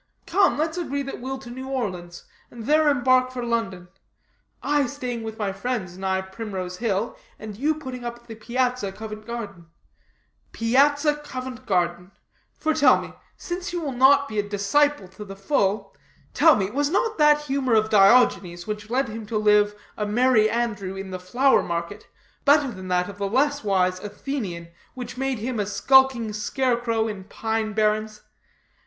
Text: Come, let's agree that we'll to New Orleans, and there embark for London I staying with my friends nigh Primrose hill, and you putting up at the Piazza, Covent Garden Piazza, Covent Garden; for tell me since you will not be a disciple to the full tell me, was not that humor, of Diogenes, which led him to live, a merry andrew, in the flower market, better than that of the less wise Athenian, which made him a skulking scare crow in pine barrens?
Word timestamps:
Come, 0.25 0.57
let's 0.57 0.79
agree 0.79 1.03
that 1.03 1.21
we'll 1.21 1.37
to 1.37 1.51
New 1.51 1.67
Orleans, 1.67 2.23
and 2.49 2.65
there 2.65 2.89
embark 2.89 3.29
for 3.29 3.43
London 3.43 3.87
I 4.63 4.87
staying 4.87 5.21
with 5.21 5.37
my 5.37 5.53
friends 5.53 5.95
nigh 5.95 6.21
Primrose 6.21 6.77
hill, 6.77 7.15
and 7.37 7.55
you 7.55 7.75
putting 7.75 8.03
up 8.03 8.15
at 8.15 8.27
the 8.27 8.33
Piazza, 8.33 8.91
Covent 8.91 9.27
Garden 9.27 9.67
Piazza, 10.53 11.17
Covent 11.17 11.67
Garden; 11.67 12.09
for 12.57 12.73
tell 12.73 12.99
me 12.99 13.13
since 13.37 13.71
you 13.73 13.79
will 13.79 13.91
not 13.91 14.27
be 14.27 14.39
a 14.39 14.49
disciple 14.49 15.07
to 15.09 15.23
the 15.23 15.35
full 15.35 15.95
tell 16.33 16.55
me, 16.55 16.71
was 16.71 16.89
not 16.89 17.19
that 17.19 17.43
humor, 17.43 17.75
of 17.75 17.91
Diogenes, 17.91 18.65
which 18.65 18.89
led 18.89 19.07
him 19.07 19.27
to 19.27 19.37
live, 19.37 19.75
a 19.97 20.07
merry 20.07 20.49
andrew, 20.49 20.95
in 20.95 21.11
the 21.11 21.19
flower 21.19 21.61
market, 21.61 22.07
better 22.43 22.71
than 22.71 22.87
that 22.87 23.07
of 23.07 23.19
the 23.19 23.29
less 23.29 23.63
wise 23.63 23.99
Athenian, 23.99 24.69
which 24.95 25.17
made 25.17 25.37
him 25.37 25.59
a 25.59 25.67
skulking 25.67 26.33
scare 26.33 26.75
crow 26.77 27.07
in 27.07 27.23
pine 27.25 27.73
barrens? 27.73 28.21